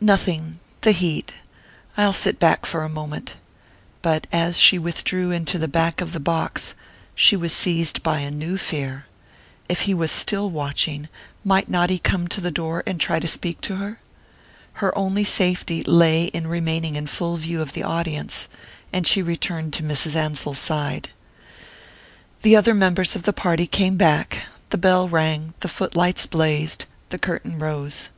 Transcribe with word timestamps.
"Nothing 0.00 0.60
the 0.80 0.92
heat 0.92 1.34
I'll 1.94 2.14
sit 2.14 2.38
back 2.38 2.64
for 2.64 2.84
a 2.84 2.88
moment." 2.88 3.36
But 4.00 4.26
as 4.32 4.56
she 4.58 4.78
withdrew 4.78 5.30
into 5.30 5.58
the 5.58 5.68
back 5.68 6.00
of 6.00 6.14
the 6.14 6.20
box, 6.20 6.74
she 7.14 7.36
was 7.36 7.52
seized 7.52 8.02
by 8.02 8.20
a 8.20 8.30
new 8.30 8.56
fear. 8.56 9.04
If 9.68 9.82
he 9.82 9.92
was 9.92 10.10
still 10.10 10.48
watching, 10.48 11.10
might 11.44 11.66
he 11.66 11.70
not 11.72 12.02
come 12.02 12.28
to 12.28 12.40
the 12.40 12.50
door 12.50 12.82
and 12.86 12.98
try 12.98 13.20
to 13.20 13.28
speak 13.28 13.60
to 13.60 13.76
her? 13.76 14.00
Her 14.80 14.96
only 14.96 15.22
safety 15.22 15.82
lay 15.82 16.28
in 16.28 16.46
remaining 16.46 16.94
in 16.96 17.06
full 17.06 17.36
view 17.36 17.60
of 17.60 17.74
the 17.74 17.82
audience; 17.82 18.48
and 18.90 19.06
she 19.06 19.20
returned 19.20 19.74
to 19.74 19.82
Mrs. 19.82 20.16
Ansell's 20.16 20.58
side. 20.58 21.10
The 22.40 22.56
other 22.56 22.72
members 22.72 23.14
of 23.14 23.24
the 23.24 23.34
party 23.34 23.66
came 23.66 23.98
back 23.98 24.44
the 24.70 24.78
bell 24.78 25.10
rang, 25.10 25.52
the 25.60 25.68
foot 25.68 25.94
lights 25.94 26.24
blazed, 26.24 26.86
the 27.10 27.18
curtain 27.18 27.58
rose. 27.58 28.08